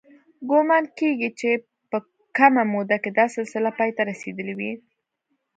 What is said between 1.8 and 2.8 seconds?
په کمه